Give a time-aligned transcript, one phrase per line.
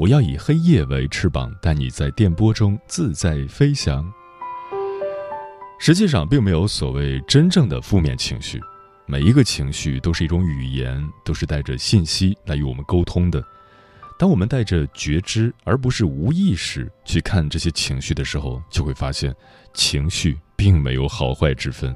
[0.00, 4.10] 我要以黑夜为翅膀，带你在电波中自在飞翔。
[5.78, 8.58] 实际上，并没有所谓真正的负面情绪，
[9.04, 13.44] 每一个情绪都是一种语言，都是带着信息来与我们沟通的。
[14.18, 19.36] 当我们带着觉知，而不是无意识去看这些情绪的时候，就会发现，
[19.74, 21.94] 情绪并没有好坏之分。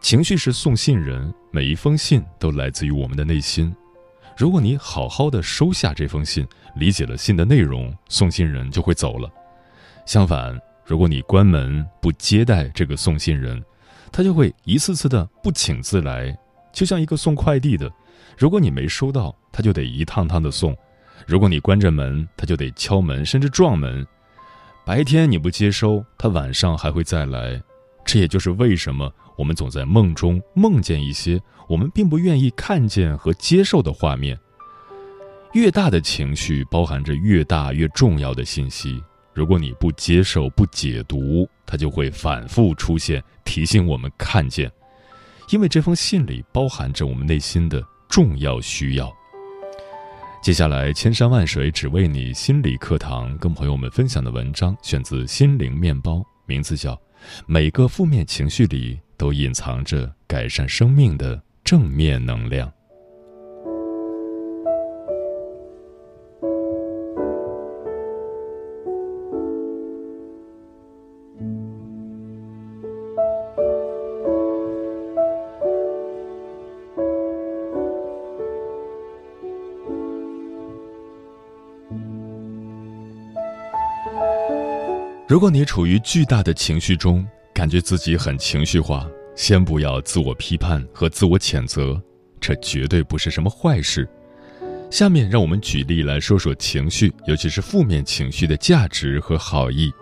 [0.00, 3.72] 情绪是送信人，每一封信都来自于我们的内心。
[4.40, 9.30] 如果你好好的收下这封信，理解了信的内容，送信人就会走了。
[10.06, 13.62] 相反，如果你关门不接待这个送信人，
[14.10, 16.34] 他就会一次次的不请自来，
[16.72, 17.92] 就像一个送快递的，
[18.38, 20.74] 如果你没收到，他就得一趟趟的送。
[21.26, 24.06] 如果你关着门，他就得敲门，甚至撞门。
[24.86, 27.60] 白天你不接收，他晚上还会再来。
[28.12, 34.36] 这也就是为什么我们总在梦中梦见一些我们并不愿意看见和接受的画面。
[35.52, 39.00] 越大的情绪包含着越大越重要的信息。
[39.32, 44.68] 如果你不接受、不解读，它就会反复出现，提醒我们看见。
[45.50, 49.08] 因为这封信里包含着我们内心的重要需要。
[50.42, 56.92] 接下来，千山万水只为你心理课堂，跟朋友们分享的文章选自《心灵面包》，名字叫
[57.46, 62.68] 《每个负面情绪里都隐藏着改善生命的正面能量》。
[85.30, 87.24] 如果你处于巨大的情绪中，
[87.54, 92.02] 感觉自己很情绪化，先不要自我批判和自我谴责，
[92.40, 94.08] 这绝对不是什么坏事。
[94.90, 99.92] 下面让我们举例来说说情绪，尤其是负面情绪的价值和好意。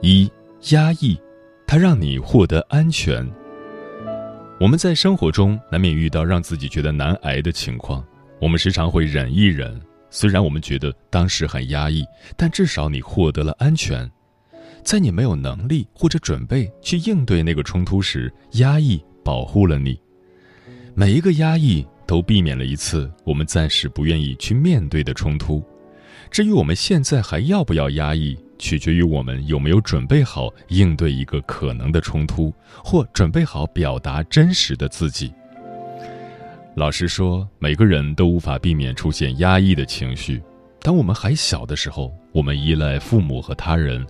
[0.00, 0.32] 一、
[0.70, 1.20] 压抑，
[1.66, 3.30] 它让你获得安全。
[4.58, 8.02] 我们在生活中难免遇到让自己觉得难挨的情况，
[8.40, 9.78] 我们时常会忍一忍。
[10.10, 12.04] 虽然我们觉得当时很压抑，
[12.36, 14.10] 但至少你获得了安全。
[14.82, 19.98] 在你没有能力或者准备去应对那个冲突时，压抑保护了你。
[20.94, 25.62] 每一个压抑都避免了一次我们暂时不愿意去面对的冲突。
[26.30, 32.52] 至于我们现在还要不要压抑，取决于我们有没有准备好应对一个可能的冲突，
[32.84, 35.32] 或准备好表达真实的自己。
[36.80, 40.42] 老实说，每个人都无法避免出现压抑的情绪。
[40.80, 44.02] 当我们还小的时候，我们依赖父母和他人，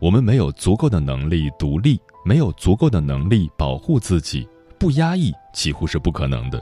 [0.00, 6.58] 我们没有足够的能力独立，没有足够的能力保护自己，不压抑几乎是不可能的。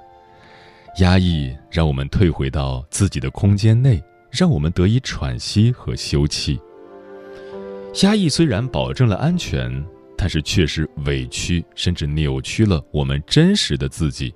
[0.98, 6.58] 压抑让我们退回到自己的空间内，让我们得以喘息和休憩。
[8.02, 9.86] 压抑虽然保证了安全，
[10.16, 14.34] 但是确实委屈甚至扭曲了我们真实的自己。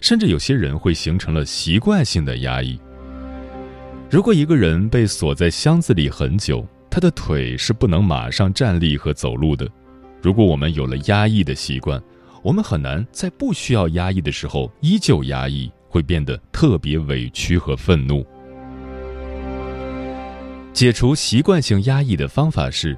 [0.00, 2.78] 甚至有些人会形成了习惯性的压抑。
[4.10, 9.68] 如果一个人被锁在箱子里很久，他的腿是不能马上站立和走路的。
[10.22, 12.02] 如果我们有了压抑的习惯，
[12.42, 18.26] 我们很难在不需要压抑的时候依旧压抑，会变得特别委屈和愤怒。
[20.72, 22.96] 解除习惯性压抑的方法是，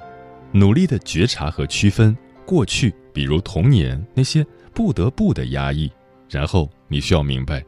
[0.52, 5.90] 努力的觉察和区分过去，比如童年那些不得不的压抑。
[6.30, 7.62] 然后你需要明白，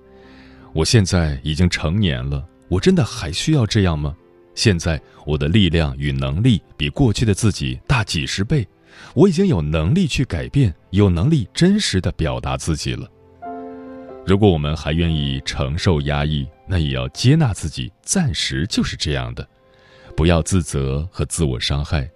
[0.73, 4.17] 我现在已经成年了，我真的还需要这样吗？
[4.55, 8.67] 现在我的力量与能力比过去的自己大几十倍，
[9.15, 13.09] 我已经有能力去改变，有能力真实的表达自己了。
[14.25, 19.49] 如果我们还愿意承受压抑，那也要接纳自己暂时就是这样的，
[20.17, 22.09] 不要自责和自我伤害。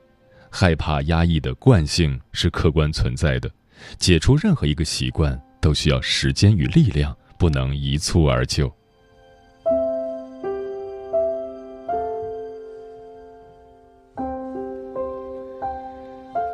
[0.49, 3.51] 害怕压抑的惯性是客观存在的，
[3.99, 8.73] 解除任何一个习惯都需要时间与力量，不能一蹴而就。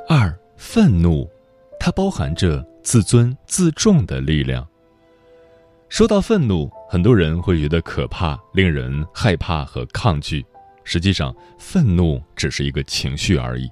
[0.09, 1.29] 二，愤怒，
[1.79, 4.67] 它包含着自尊自重的力量。
[5.91, 10.43] 说到愤怒，很多人会觉得可怕，令人害怕和抗拒。
[10.85, 13.71] 实际上，愤怒只是一个情绪而已。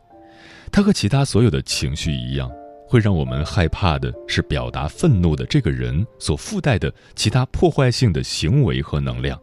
[0.70, 2.52] 它和其他所有的情绪一样，
[2.90, 9.40] 会让我们害怕的是表达愤怒的这个人所附带的其他破坏性的行为和能量。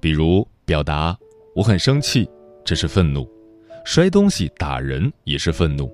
[0.00, 1.14] 比如，表达
[1.54, 2.26] “我很生气”，
[2.64, 3.22] 这是愤怒；
[3.84, 5.92] 摔东西、打人也是愤怒。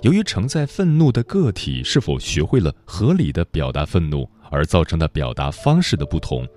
[0.00, 6.48] 由于承载愤怒的个体是否学会了合理的表达愤怒而造成的表达方式的不同，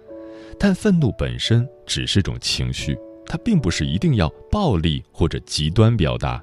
[0.57, 6.41] 但愤怒本身只是种情绪，它并不是一定要暴力或者极端表达。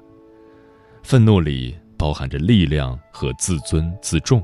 [1.01, 4.43] 愤怒里包含着力量和自尊自重。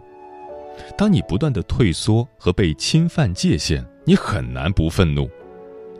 [0.96, 5.28] 当你不断的退缩和被侵犯界限，你很难不愤怒。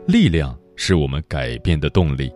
[0.06, 2.32] 力量是我们改变的动力。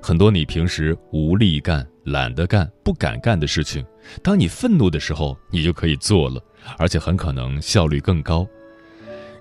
[0.00, 3.84] 很多你平时无力干、懒得干、不敢干的事情，
[4.22, 6.42] 当你愤怒的时候，你就可以做了，
[6.78, 8.48] 而且很可能效率更高。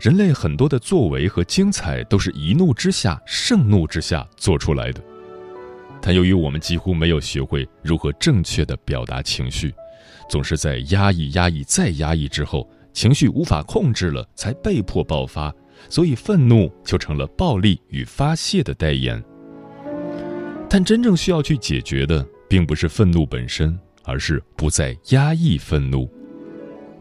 [0.02, 5.02] 人类很多的作为和精彩，都是一怒之下、盛怒之下做出来的。
[6.02, 9.74] 但由于我们几乎没有学会如何正确的表达情绪，
[10.30, 15.54] 总是在压抑、压抑再压抑之后，情绪无法控制了，才被迫爆发，
[15.90, 19.22] 所以愤怒就成了暴力与发泄的代言。
[20.70, 26.10] 但真正需要去解决的，并不是愤怒本身，而是不再压抑愤怒。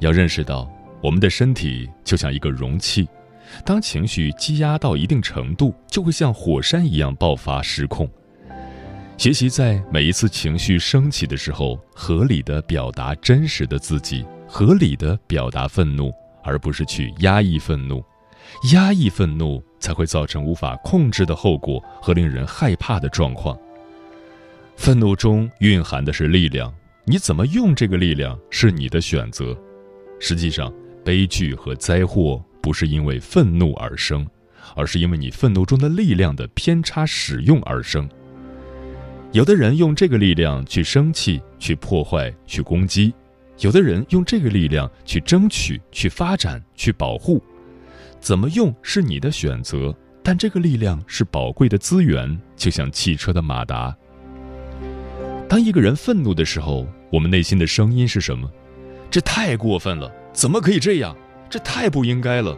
[0.00, 0.70] 要认识到，
[1.02, 3.08] 我们的身体就像一个容器，
[3.64, 8.08] 当情绪积压到一定程度，就会像火山一样爆发失控。
[9.16, 16.12] 学习在每一次情绪升起的时候，合理的表达真实的自己，合理的表达愤怒，
[16.44, 18.04] 而不是去压抑愤怒。
[18.72, 23.58] 压抑愤怒才会造成无法控制的后果和令人害怕的状况。
[24.76, 26.72] 愤怒中蕴含的是力量，
[27.06, 29.56] 你怎么用这个力量是你的选择。
[30.20, 30.72] 实际上，
[31.02, 34.26] 悲剧和灾祸不是因为愤怒而生，
[34.74, 38.06] 而是因为你愤怒中的力量的偏差使用而生。
[39.36, 43.12] 有的人用这个力量去生气、去破坏、去攻击；
[43.58, 47.44] 有的人用这个力量去争取、去发展、去保护。
[48.18, 53.94] 怎么用是你的选择，但这个力量是宝贵的资源，就像汽车的马达。
[55.46, 58.50] 当一个人愤怒的时候，我们内心的声音是什么？
[59.10, 60.10] 这太过分了！
[60.32, 61.14] 怎么可以这样？
[61.50, 62.56] 这太不应该了！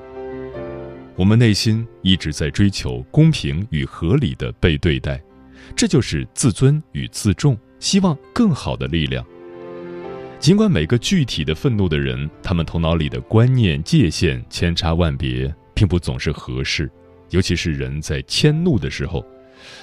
[1.17, 5.21] 我们内心一直在追求公平与合理的被对待。
[5.77, 9.25] 这就是自尊与自重，希望更好的力量。
[10.41, 16.91] 尽管每个具体的愤怒的人，他们头脑里的观念界限千差万别，并不总是合适，
[17.31, 19.25] 尤其是人在迁怒的时候，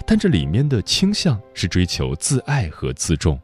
[0.08, 3.40] 但这里面的倾向是追求自爱和自重。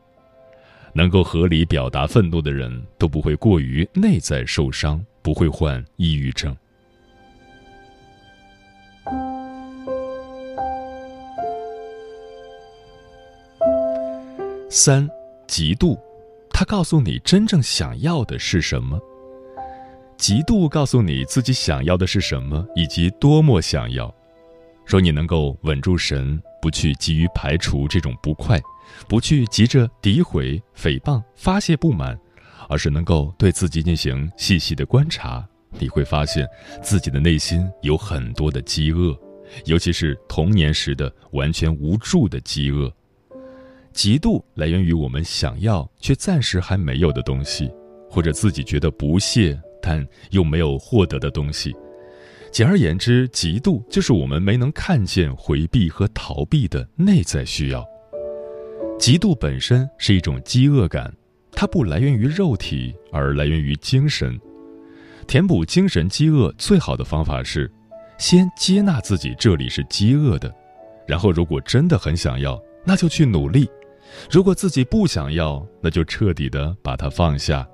[0.93, 6.55] 能够合理表达愤怒的人，都不会过于内在受伤，不会患抑郁症。
[14.73, 15.05] 三，
[15.49, 15.99] 嫉妒，
[16.49, 18.97] 他告诉你真正想要的是什么。
[20.17, 24.09] 嫉妒告诉你自己想要的是什么，以及多么想要。
[24.85, 28.57] 说你能够稳住神，不去急于排除这种不快，
[29.09, 32.17] 不去急着诋毁、诽谤、发泄不满，
[32.69, 35.45] 而是能够对自己进行细细的观察，
[35.79, 36.47] 你会发现
[36.81, 39.13] 自己的内心有很多的饥饿，
[39.65, 42.89] 尤其是童年时的完全无助的饥饿。
[43.93, 47.69] 嫉妒来源于我们想要却暂时还没有的东西，
[48.09, 51.75] 或者自己觉得不屑但又没有获得的东西。
[52.51, 57.85] 简而言之，嫉妒就是我们没能看见、回避和逃避的内在需要。
[58.99, 61.13] 嫉妒本身是一种饥饿感，
[61.51, 64.39] 它不来源于肉体，而来源于精神。
[65.27, 67.71] 填补精神饥饿最好的方法是，
[68.17, 70.53] 先接纳自己这里是饥饿的，
[71.07, 73.69] 然后如果真的很想要，那就去努力。
[74.29, 77.67] 如果自己不想要，那就彻底的把它放下。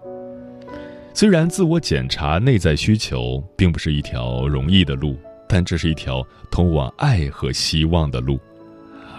[1.13, 5.17] 虽然自我检查内在需求并不是一条容易的路，
[5.49, 8.39] 但这是一条通往爱和希望的路。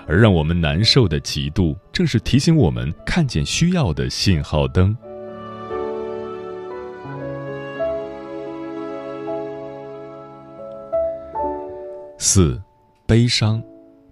[0.06, 4.96] 而让我们难受的嫉妒，正是提醒我们看见需要的信号灯。
[12.16, 12.60] 四，
[13.06, 13.62] 悲伤。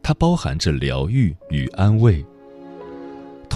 [0.02, 2.24] 它包含着疗愈与安慰。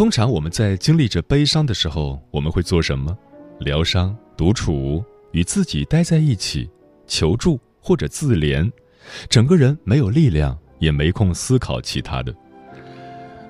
[0.01, 3.15] 通常我们在经历着悲伤的时候，我们会做什么？
[3.59, 6.71] 疗伤、独处、与自己待在一起、
[7.07, 8.73] 求助或者自怜，
[9.29, 12.35] 整个人没有力量，也没空思考其他的。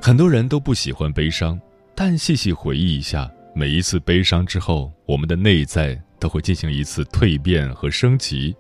[0.02, 1.56] 很多人都不喜欢悲伤，
[1.94, 8.52] 但细细回忆一下，每一次悲伤之后，我们的内在都会进行一次蜕变和升级。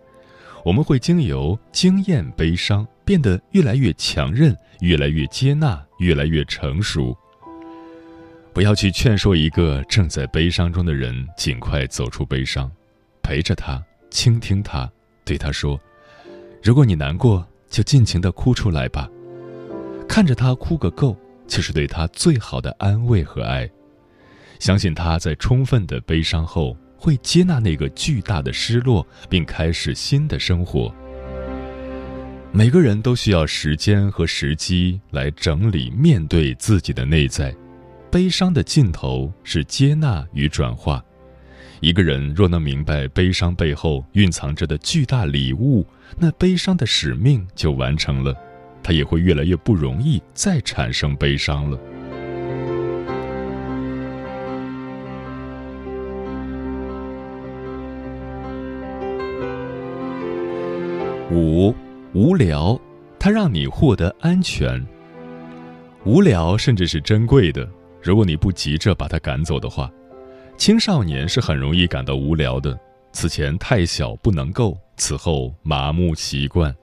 [0.64, 7.18] 我们会经由经验悲伤，变得越来越强韧，越来越接纳，越来越成熟。
[8.52, 12.70] 不要去劝说一个正在悲伤中的人尽快走出悲伤，
[13.22, 14.90] 陪着他，倾听他，
[15.24, 15.80] 对他说
[16.62, 19.08] ：“如果你难过，就尽情的哭出来吧，
[20.08, 21.16] 看着他哭个够。”
[21.50, 23.68] 就是对他最好的安慰和爱，
[24.60, 30.94] 相信他在充分的悲伤后会接纳那个巨大的失落，并开始新的生活。
[32.52, 37.52] 每个人都需要时间和时机来整理、面对自己的内在。
[38.10, 41.04] 悲伤的尽头是接纳与转化。
[41.78, 45.86] 一个人若能明白悲伤背后蕴藏着的巨大礼物，
[46.18, 48.34] 那悲伤的使命就完成了。
[48.82, 51.78] 他也会越来越不容易再产生悲伤了。
[61.30, 61.72] 五，
[62.12, 62.78] 无聊，
[63.20, 64.84] 它让你获得安全。
[66.04, 67.68] 无聊甚至是珍贵的，
[68.02, 69.90] 如果你不急着把他赶走的话，
[70.56, 72.78] 青少年是很容易感到无聊的。
[73.12, 76.74] 此前太小不能够，此后麻木习惯。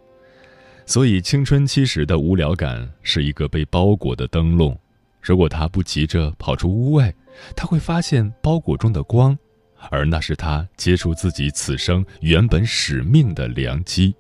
[0.86, 4.78] 所以，青春期时的无聊感是一个被包裹的灯笼。
[5.22, 7.14] 如果他不急着跑出屋外，
[7.56, 9.38] 他会发现包裹中的光，
[9.90, 14.16] 而那是他接触自己此生原本使命的良机。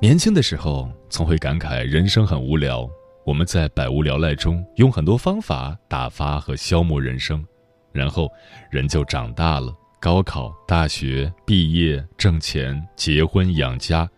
[0.00, 2.88] 年轻的时候，总会感慨人生很无聊。
[3.26, 7.44] 我们在百无聊赖中用很多方法打发和消磨人生，
[7.90, 8.30] 然后
[8.70, 14.08] 人就长大了，高考、大学、毕业、挣钱、结婚、养家。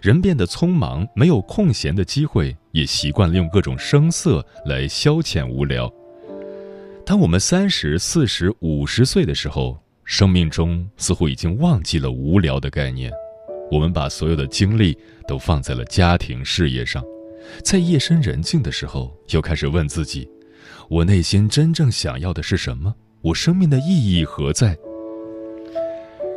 [0.00, 5.92] 人变得匆忙，没有空闲的机会，也习惯了用各种声色来消遣无聊。
[7.04, 13.12] 当我们三十四十五十岁的时候，生命中似乎已经忘记了无聊的概念。
[13.70, 14.96] 我们把所有的精力
[15.28, 17.04] 都放在了家庭事业上，
[17.62, 20.28] 在夜深人静的时候，又开始问自己：
[20.88, 22.94] 我内心真正想要的是什么？
[23.22, 24.76] 我生命的意义何在？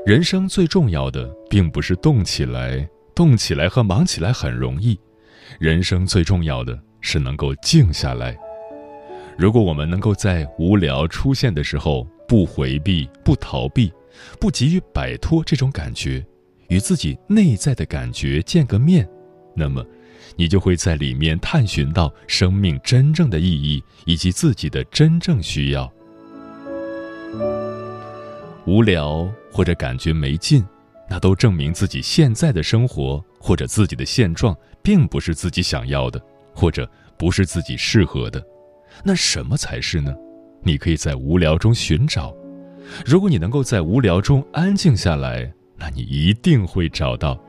[0.05, 2.87] 人生最重要的，并不是动起来。
[3.13, 4.95] 动起来和忙起来很容易，
[5.59, 8.37] 人生最重要的是能够静下来。
[9.35, 13.91] 如果我们能够在无聊出现的时候不回避、不逃避、
[14.39, 16.23] 不急于摆脱这种感觉，
[16.69, 19.09] 与自己内在的感觉见个面，
[19.55, 19.83] 那么，
[20.35, 25.91] 你就会在里面探寻到生命真正的意义以及自己的真正需要。
[28.65, 30.65] 无聊或者感觉没劲。
[31.09, 34.53] 那都证明自己现在的生活或者自己的现状
[34.83, 36.21] 并不是自己想要的，
[36.53, 36.85] 或者
[37.17, 38.45] 不是自己适合的。
[39.05, 40.13] 那什么才是呢？
[40.61, 42.35] 你可以在无聊中寻找。
[43.05, 47.41] 如果你能够在无聊中安静下来，那你一定会找到。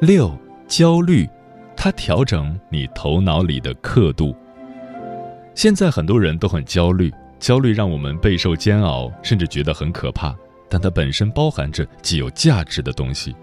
[0.00, 0.36] 六，
[0.66, 1.28] 焦虑，
[1.76, 4.34] 它调整你头脑里的刻度。
[5.54, 10.34] 现在很多人都很焦虑，焦虑让我们备受煎熬，甚至觉得很可怕。
[10.68, 13.34] 但它本身包含着既有价值的东西。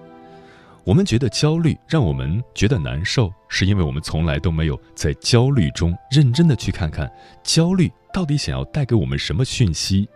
[0.83, 7.09] 我们觉得焦虑让我们觉得难受，是因为我们从来都没有在焦虑中认真的去看看
[7.43, 10.07] 焦虑到底想要带给我们什么讯息。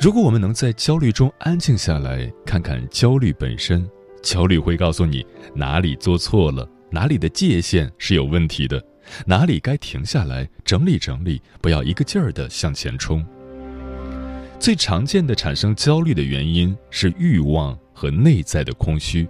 [0.00, 3.88] 如果我们能在焦虑中安静下来，看看焦虑本身，
[4.24, 8.82] 焦虑会告诉你哪里做错了，哪里的界限是有问题的。
[9.26, 13.24] 哪里该停下来整理整理，不要一个劲儿的向前冲。
[14.58, 19.28] 最常见的产生焦虑的原因是欲望和内在的空虚。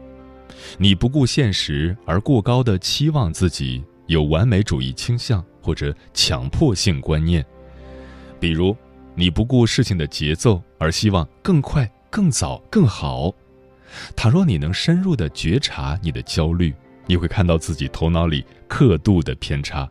[0.79, 7.45] 你不顾现实而过高的期望自己，有完美主义倾向或者强迫性观念。
[8.39, 8.77] 比如，
[9.17, 13.35] 你不顾事情的节奏而希望更快、更早、更好。
[14.17, 16.75] 倘若你能深入的觉察你的焦虑。
[17.07, 19.87] 你会看到自己头脑里刻度的偏差，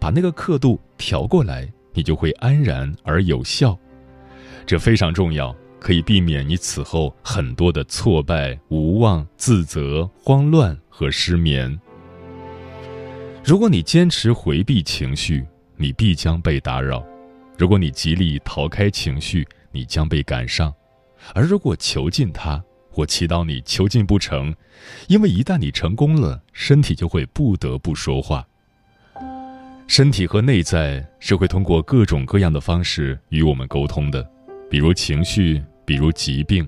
[0.00, 3.78] 把那个刻度调过来，你就会安然而有效。
[4.64, 11.78] 这非常重要，可以避免你此后很多的挫败、无望、自责、慌乱和失眠。
[13.44, 17.04] 如果你坚持回避情绪，你必将被打扰；
[17.58, 20.72] 如果你极力逃开情绪，你将被赶上；
[21.34, 22.64] 而如果囚禁它，
[22.96, 24.54] 我祈祷你囚禁不成，
[25.06, 28.46] 因为一旦你成功了，身体就会不得不说话。
[29.86, 34.28] 身体和内在是会通过各种各样的方式与我们沟通的，
[34.70, 36.66] 比如情绪，比如疾病。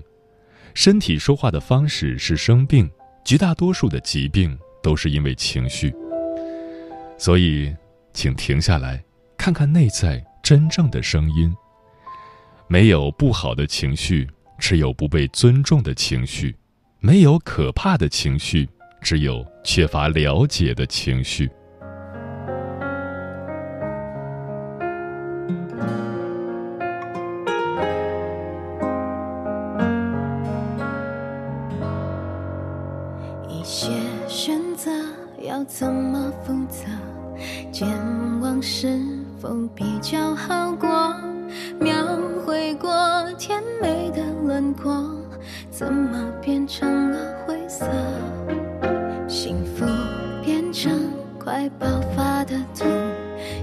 [0.75, 2.89] 身体说话的方式是生病，
[3.25, 5.93] 绝大多数的疾病都是因为情绪。
[7.17, 7.75] 所以，
[8.13, 9.03] 请停下来，
[9.35, 11.53] 看看内在真正的声音。
[12.67, 14.29] 没有不好的情绪，
[14.59, 16.53] 只有不被尊重的情绪；
[16.99, 18.67] 没有可怕的情绪，
[19.01, 21.49] 只有缺乏了解的情绪。
[45.79, 47.17] 怎么变成了
[47.47, 47.85] 灰色？
[49.29, 49.85] 幸福
[50.43, 51.09] 变成
[51.39, 52.85] 快爆发的痛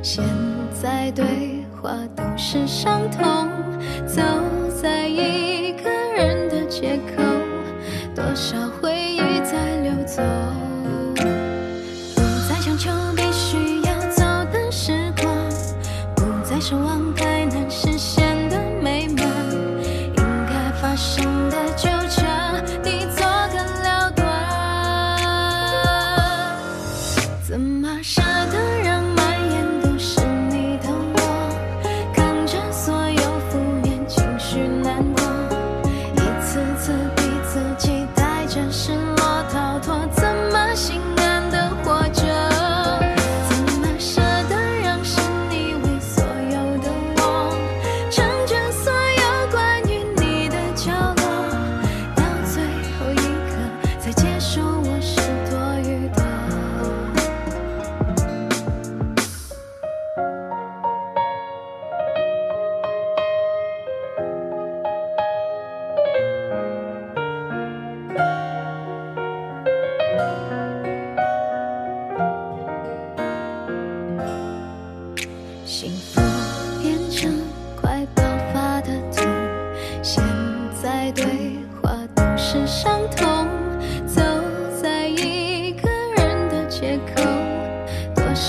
[0.03, 0.25] 现
[0.73, 3.47] 在对话都是伤痛。
[4.07, 4.23] 走。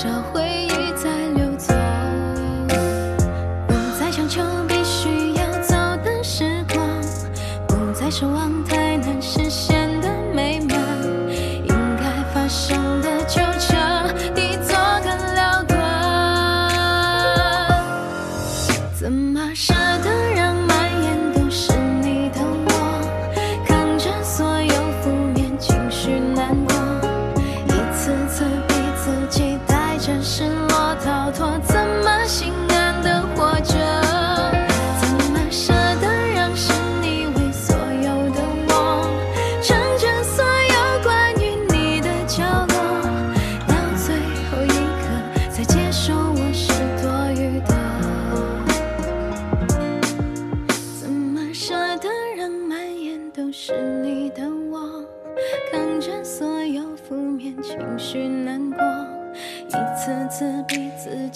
[0.00, 0.47] 这回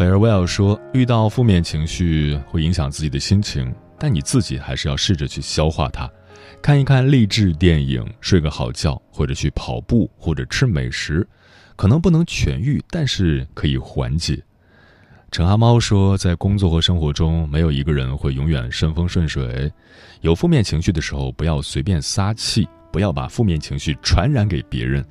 [0.00, 6.10] ？Farewell 说，遇到负面情绪会影响自己的心情，但你自己还是要试着去消化它，
[6.62, 11.28] 看一看励志电影，睡个好觉，或者去跑步，或者吃美食，
[11.76, 14.42] 可能不能痊愈，但是可以缓解。
[15.30, 19.70] 陈阿猫说，在工作和生活中，没有一个人会永远顺风顺水，
[20.22, 25.04] 有负面情绪的时候，不要随便撒气，不要把负面情绪传染给别人。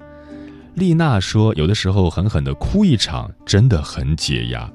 [0.74, 4.68] 丽娜说：“有的时候狠狠的哭一场，真的很解压。”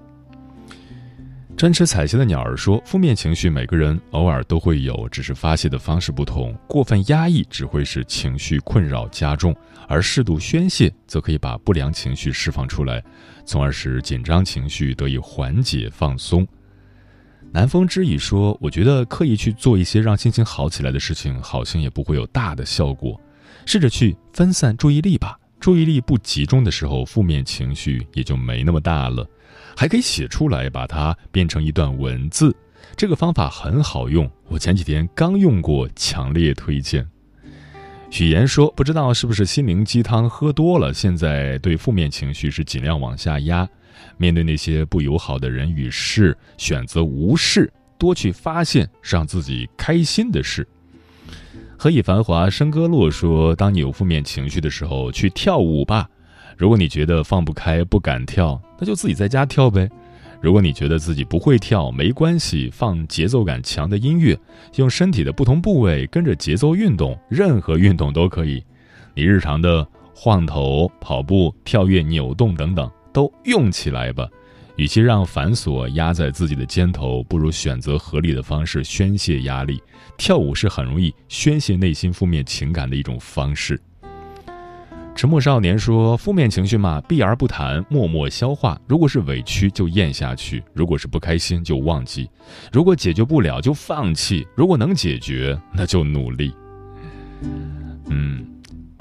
[1.56, 6.52] 专吃彩旗的鸟儿说：“负面情绪每个人偶尔都会有，只是发泄的方式不同。
[6.66, 9.54] 过分压抑只会使情绪困扰加重，
[9.88, 13.02] 而适度宣泄则可以把不良情绪释放出来，
[13.46, 16.46] 从而使紧张情绪得以缓解放松。”
[17.52, 23.18] 南风之雨说：“我觉得刻意去做一些让心情好起来的事情，好像也不会有大的效果。
[23.64, 25.38] 试着去分散注意力吧。
[25.60, 29.26] 注意力不集中的时候，负面情绪也就没那么大了。
[29.76, 32.54] 还可以写出来，把它变成一段文字。
[32.96, 37.06] 这个方法很好用，我前几天刚用过，强烈推荐。”
[38.10, 43.68] 许言说：“不知道是不是心灵鸡汤喝多了，现在对负面情绪是尽量往下压。”
[44.16, 50.66] 面对那些不友好的人与事，选择无视，多去发现让自己开心的事。
[51.76, 56.08] 何以繁华笙歌落说：“当你有负面情绪的时候，去跳舞吧。
[56.56, 59.88] 如果你觉得放不开、不敢跳，那就自己在家跳呗。
[60.40, 64.38] 如果你觉得自己不会跳，没关系，放节奏感强的音乐，
[64.76, 68.62] 用身体的不同部位跟着节奏运动，任何运动都可以。
[69.14, 74.28] 你日常的晃头、跑步、跳跃、扭动等等。”都用起来吧，
[74.74, 79.80] 与其让繁琐压在自己的肩头，不如选择合理的方式宣泄压力。
[80.18, 83.80] 跳舞是很容易宣泄内心负面情感的一种方式。
[85.14, 88.78] 沉默少年说：“负面情绪嘛，避而不谈，默默消化。
[88.88, 92.26] 如果是委屈，就咽下去；如果是不开心，就忘记；
[92.72, 96.52] 如果解决不了，就放弃；如果能解决，那就努力。”
[98.10, 98.44] 嗯。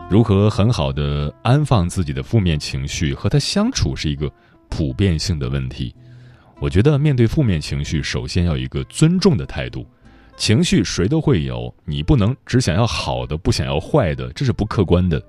[0.09, 4.31] 如何很好的安放自己的负面情绪，和他相处是一个
[4.69, 5.95] 普遍性的问题。
[6.59, 9.87] 我觉得面对负面情绪，首先要一个尊重的态度。
[10.37, 15.19] 情绪谁都会有，你不能只想要好的，不想要坏的，这是不客观的。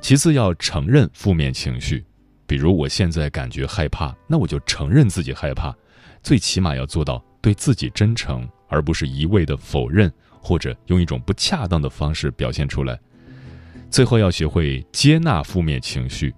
[0.00, 2.04] 其次要承认负面情绪，
[2.46, 5.74] 比如我现在感觉害怕，那我就承认自己害怕。
[6.22, 10.10] 最起码要做到对自己真诚，而不是一味的否认，
[10.40, 12.98] 或者用一种不恰当的方式表现出来。
[13.90, 16.34] 最后要学会接纳负面情绪，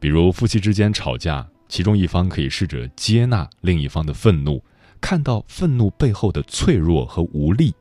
[0.00, 4.62] 比如夫妻之间吵架，其中一方可以试着接纳另一方的愤怒，
[5.00, 7.74] 看到愤怒背后的脆弱和无力。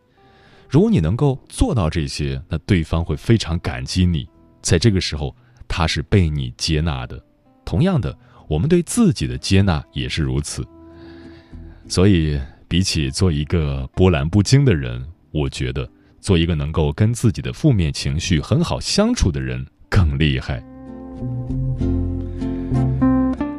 [0.70, 4.28] 如果你能够做到这些，那对方会非常感激你，
[4.66, 5.36] 在这个时候
[5.68, 7.24] 他是被你接纳的。
[7.64, 10.66] 同样的，我们对自己的接纳也是如此。
[11.88, 15.88] 所以，比起做一个波澜不惊的人，我觉得。
[16.20, 20.60] 做一个能够跟自己的负面情绪很好相处的人更厉害。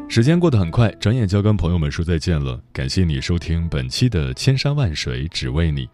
[0.08, 2.60] 时间过得很快，转眼就要跟朋友们说再见了。
[2.72, 5.86] 感谢你收听本期的《千山万水只为你》，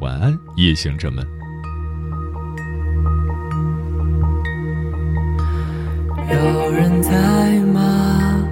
[0.00, 1.26] 晚安，夜行者们。
[6.30, 7.10] 有人在
[7.72, 8.44] 吗？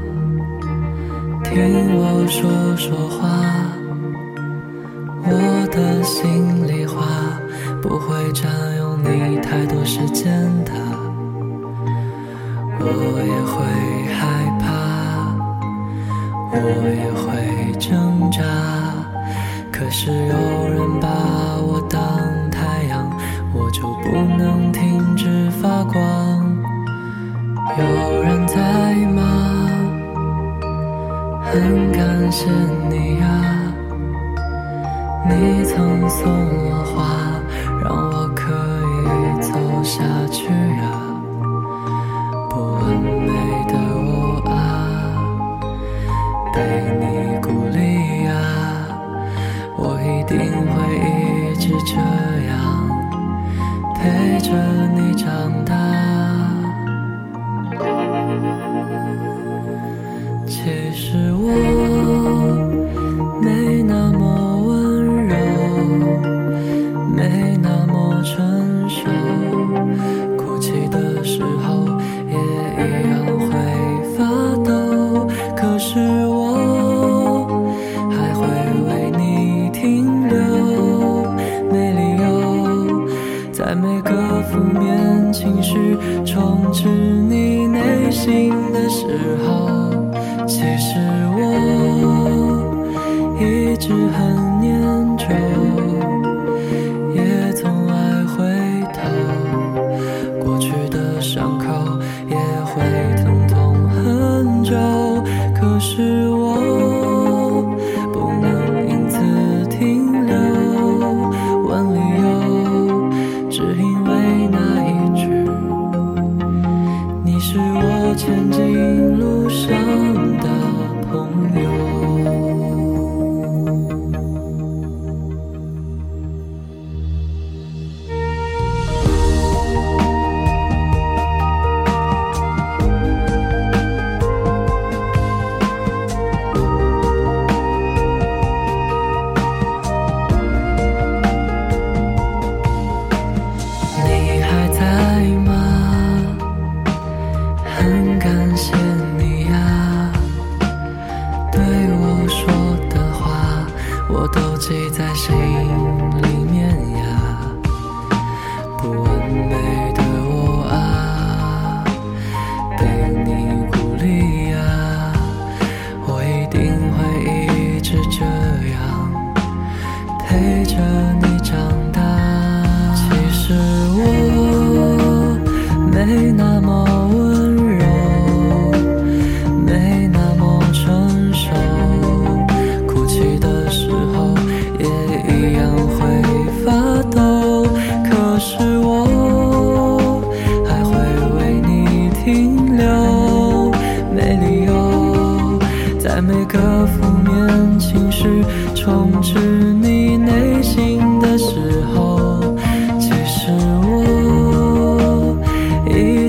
[1.44, 3.28] 听我说说话，
[5.24, 7.38] 我的心里话。
[7.82, 8.44] 不会占
[8.76, 10.30] 用你太多时间
[10.66, 10.72] 的，
[12.78, 12.84] 我
[13.24, 13.56] 也会
[14.12, 14.20] 害
[14.60, 14.68] 怕，
[16.52, 16.56] 我
[16.92, 18.42] 也会挣扎。
[19.72, 21.08] 可是有人把
[21.62, 21.98] 我当
[22.50, 23.10] 太阳，
[23.54, 26.29] 我就不能停止发光。
[32.00, 32.48] 感谢
[32.88, 33.28] 你啊，
[35.28, 36.96] 你曾送我花。
[37.84, 38.42] 让我可
[38.96, 40.48] 以走下去
[40.80, 41.20] 啊，
[42.48, 43.28] 不完美
[43.68, 44.56] 的我啊，
[46.54, 46.58] 被
[47.00, 48.32] 你鼓励啊，
[49.76, 51.96] 我一定会一直这
[52.48, 52.50] 样
[53.94, 54.48] 陪着
[54.94, 55.59] 你长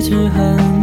[0.02, 0.81] 之痕。